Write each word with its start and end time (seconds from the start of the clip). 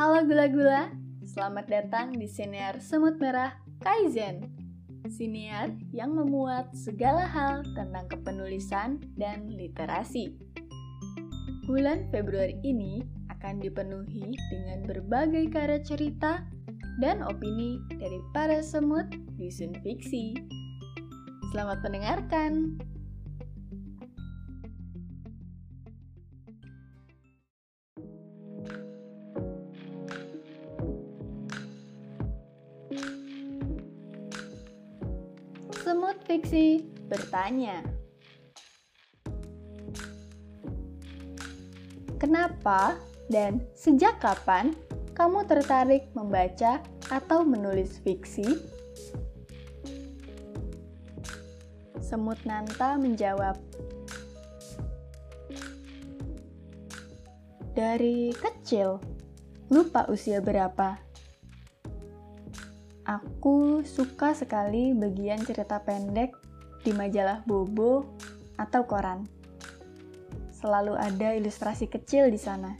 Halo 0.00 0.24
gula-gula, 0.24 0.88
selamat 1.28 1.68
datang 1.68 2.16
di 2.16 2.24
Siniar 2.24 2.80
Semut 2.80 3.20
Merah 3.20 3.52
Kaizen. 3.84 4.48
Siniar 5.12 5.76
yang 5.92 6.16
memuat 6.16 6.72
segala 6.72 7.28
hal 7.28 7.60
tentang 7.76 8.08
kepenulisan 8.08 8.96
dan 9.20 9.52
literasi. 9.52 10.40
Bulan 11.68 12.08
Februari 12.08 12.56
ini 12.64 13.04
akan 13.28 13.60
dipenuhi 13.60 14.32
dengan 14.48 14.88
berbagai 14.88 15.52
karya 15.52 15.84
cerita 15.84 16.48
dan 16.96 17.20
opini 17.20 17.76
dari 18.00 18.24
para 18.32 18.64
semut 18.64 19.04
di 19.36 19.52
Sun 19.52 19.76
Fiksi. 19.84 20.32
Selamat 21.52 21.84
mendengarkan! 21.84 22.80
Semut 35.90 36.22
Fiksi 36.22 36.86
bertanya, 37.10 37.82
Kenapa 42.14 42.94
dan 43.26 43.66
sejak 43.74 44.22
kapan 44.22 44.70
kamu 45.18 45.50
tertarik 45.50 46.06
membaca 46.14 46.78
atau 47.10 47.42
menulis 47.42 47.98
fiksi? 48.06 48.46
Semut 51.98 52.38
Nanta 52.46 52.94
menjawab, 52.94 53.58
Dari 57.74 58.30
kecil, 58.38 59.02
lupa 59.66 60.06
usia 60.06 60.38
berapa. 60.38 61.09
Aku 63.10 63.82
suka 63.82 64.38
sekali 64.38 64.94
bagian 64.94 65.42
cerita 65.42 65.82
pendek 65.82 66.30
di 66.86 66.94
majalah 66.94 67.42
Bobo 67.42 68.06
atau 68.54 68.86
koran. 68.86 69.26
Selalu 70.54 70.94
ada 70.94 71.34
ilustrasi 71.34 71.90
kecil 71.90 72.30
di 72.30 72.38
sana. 72.38 72.78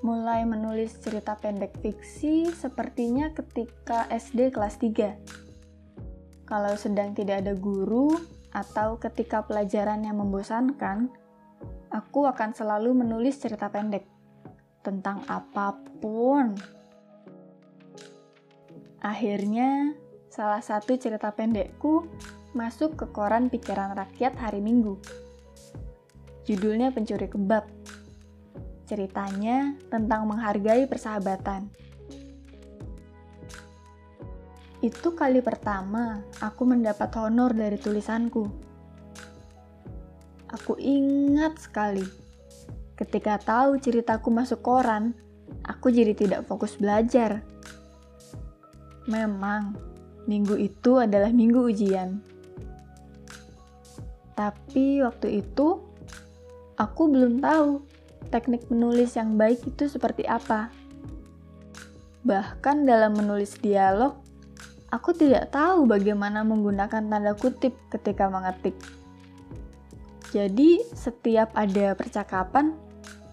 Mulai 0.00 0.48
menulis 0.48 0.96
cerita 1.04 1.36
pendek 1.36 1.76
fiksi 1.84 2.48
sepertinya 2.48 3.28
ketika 3.36 4.08
SD 4.08 4.56
kelas 4.56 4.80
3. 4.80 6.48
Kalau 6.48 6.72
sedang 6.80 7.12
tidak 7.12 7.44
ada 7.44 7.52
guru 7.52 8.16
atau 8.56 8.96
ketika 8.96 9.44
pelajaran 9.44 10.00
yang 10.00 10.16
membosankan, 10.16 11.12
aku 11.92 12.24
akan 12.24 12.56
selalu 12.56 13.04
menulis 13.04 13.36
cerita 13.36 13.68
pendek 13.68 14.08
tentang 14.80 15.20
apa 15.28 15.76
pun 16.00 16.77
Akhirnya, 18.98 19.94
salah 20.26 20.58
satu 20.58 20.98
cerita 20.98 21.30
pendekku 21.30 22.10
masuk 22.50 22.98
ke 22.98 23.06
koran 23.14 23.46
pikiran 23.46 23.94
rakyat 23.94 24.34
hari 24.34 24.58
Minggu. 24.58 24.98
Judulnya 26.42 26.90
Pencuri 26.90 27.30
Kebab. 27.30 27.70
Ceritanya 28.88 29.78
tentang 29.86 30.26
menghargai 30.26 30.88
persahabatan. 30.90 31.70
Itu 34.82 35.14
kali 35.14 35.44
pertama 35.44 36.22
aku 36.42 36.62
mendapat 36.66 37.14
honor 37.20 37.54
dari 37.54 37.78
tulisanku. 37.78 38.46
Aku 40.48 40.74
ingat 40.80 41.60
sekali. 41.60 42.06
Ketika 42.98 43.38
tahu 43.38 43.78
ceritaku 43.78 44.32
masuk 44.32 44.64
koran, 44.64 45.14
aku 45.62 45.92
jadi 45.92 46.16
tidak 46.16 46.50
fokus 46.50 46.74
belajar 46.80 47.44
Memang, 49.08 49.72
minggu 50.28 50.60
itu 50.60 51.00
adalah 51.00 51.32
minggu 51.32 51.64
ujian. 51.64 52.20
Tapi 54.36 55.00
waktu 55.00 55.40
itu, 55.40 55.80
aku 56.76 57.02
belum 57.08 57.40
tahu 57.40 57.82
teknik 58.28 58.68
menulis 58.68 59.16
yang 59.16 59.40
baik 59.40 59.64
itu 59.64 59.88
seperti 59.88 60.28
apa. 60.28 60.68
Bahkan 62.20 62.84
dalam 62.84 63.16
menulis 63.16 63.56
dialog, 63.56 64.20
aku 64.92 65.16
tidak 65.16 65.56
tahu 65.56 65.88
bagaimana 65.88 66.44
menggunakan 66.44 67.00
tanda 67.00 67.32
kutip 67.32 67.72
ketika 67.88 68.28
mengetik. 68.28 68.76
Jadi, 70.36 70.84
setiap 70.92 71.48
ada 71.56 71.96
percakapan, 71.96 72.76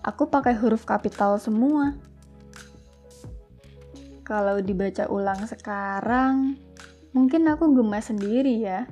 aku 0.08 0.32
pakai 0.32 0.56
huruf 0.56 0.88
kapital 0.88 1.36
semua. 1.36 2.00
Kalau 4.26 4.58
dibaca 4.58 5.06
ulang 5.06 5.46
sekarang, 5.46 6.58
mungkin 7.14 7.46
aku 7.46 7.70
gemas 7.78 8.10
sendiri 8.10 8.58
ya. 8.58 8.90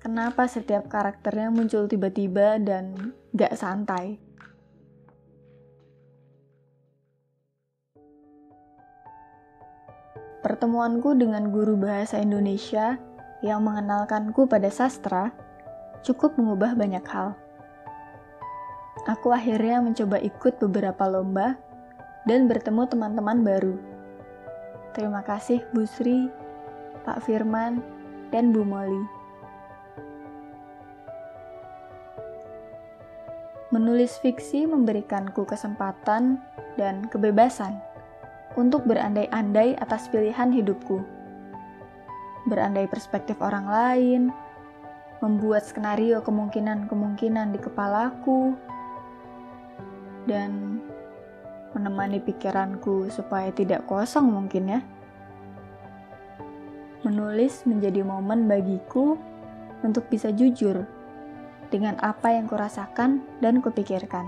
Kenapa 0.00 0.48
setiap 0.48 0.88
karakternya 0.88 1.52
muncul 1.52 1.84
tiba-tiba 1.84 2.56
dan 2.56 3.12
gak 3.36 3.60
santai? 3.60 4.16
Pertemuanku 10.40 11.12
dengan 11.12 11.52
guru 11.52 11.76
bahasa 11.76 12.16
Indonesia 12.16 12.96
yang 13.44 13.60
mengenalkanku 13.60 14.48
pada 14.48 14.72
sastra 14.72 15.36
cukup 16.00 16.40
mengubah 16.40 16.72
banyak 16.72 17.04
hal. 17.04 17.36
Aku 19.04 19.28
akhirnya 19.28 19.84
mencoba 19.84 20.16
ikut 20.24 20.56
beberapa 20.56 21.04
lomba 21.04 21.60
dan 22.24 22.48
bertemu 22.48 22.88
teman-teman 22.88 23.44
baru 23.44 23.89
Terima 24.90 25.22
kasih 25.22 25.62
Bu 25.70 25.86
Sri, 25.86 26.26
Pak 27.06 27.22
Firman, 27.22 27.78
dan 28.34 28.50
Bu 28.50 28.66
Molly. 28.66 29.06
Menulis 33.70 34.18
fiksi 34.18 34.66
memberikanku 34.66 35.46
kesempatan 35.46 36.42
dan 36.74 37.06
kebebasan 37.06 37.78
untuk 38.58 38.82
berandai-andai 38.82 39.78
atas 39.78 40.10
pilihan 40.10 40.50
hidupku. 40.50 40.98
Berandai 42.50 42.90
perspektif 42.90 43.38
orang 43.38 43.70
lain, 43.70 44.22
membuat 45.22 45.62
skenario 45.62 46.18
kemungkinan-kemungkinan 46.18 47.54
di 47.54 47.62
kepalaku, 47.62 48.58
dan 50.26 50.82
menemani 51.72 52.18
pikiranku 52.18 53.10
supaya 53.10 53.54
tidak 53.54 53.86
kosong 53.86 54.26
mungkin 54.30 54.78
ya. 54.78 54.80
Menulis 57.06 57.64
menjadi 57.64 58.04
momen 58.04 58.50
bagiku 58.50 59.16
untuk 59.80 60.10
bisa 60.12 60.28
jujur 60.34 60.84
dengan 61.72 61.96
apa 62.02 62.34
yang 62.34 62.50
kurasakan 62.50 63.24
dan 63.40 63.64
kupikirkan. 63.64 64.26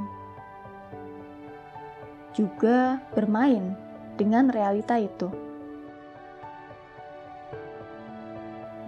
Juga 2.32 3.02
bermain 3.12 3.76
dengan 4.16 4.48
realita 4.48 4.96
itu. 4.96 5.28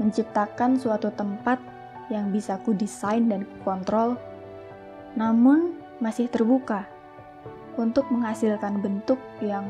Menciptakan 0.00 0.80
suatu 0.80 1.12
tempat 1.12 1.60
yang 2.08 2.32
bisa 2.32 2.56
ku 2.64 2.72
desain 2.72 3.28
dan 3.28 3.44
kontrol, 3.62 4.16
namun 5.12 5.76
masih 6.00 6.26
terbuka 6.32 6.93
untuk 7.76 8.08
menghasilkan 8.10 8.80
bentuk 8.80 9.18
yang 9.42 9.64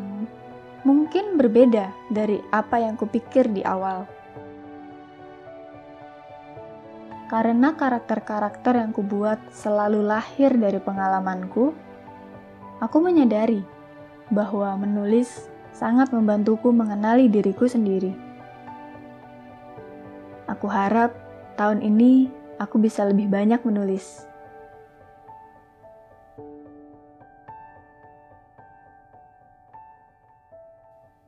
mungkin 0.85 1.41
berbeda 1.41 1.89
dari 2.13 2.39
apa 2.53 2.81
yang 2.81 2.95
kupikir 2.95 3.49
di 3.49 3.65
awal. 3.65 4.05
Karena 7.25 7.73
karakter-karakter 7.73 8.79
yang 8.79 8.93
kubuat 8.93 9.41
selalu 9.51 10.05
lahir 10.05 10.53
dari 10.55 10.77
pengalamanku, 10.79 11.73
aku 12.79 12.97
menyadari 13.01 13.65
bahwa 14.29 14.77
menulis 14.77 15.49
sangat 15.73 16.13
membantuku 16.13 16.71
mengenali 16.71 17.27
diriku 17.27 17.67
sendiri. 17.67 18.15
Aku 20.47 20.69
harap 20.69 21.17
tahun 21.57 21.81
ini 21.81 22.29
aku 22.61 22.77
bisa 22.79 23.09
lebih 23.09 23.33
banyak 23.33 23.65
menulis. 23.65 24.29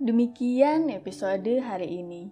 Demikian 0.07 0.87
episode 0.95 1.59
hari 1.67 1.99
ini. 1.99 2.31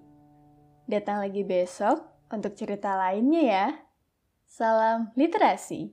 Datang 0.86 1.18
lagi 1.26 1.42
besok 1.42 2.06
untuk 2.30 2.54
cerita 2.54 2.94
lainnya 2.94 3.42
ya. 3.42 3.66
Salam 4.46 5.10
literasi. 5.18 5.90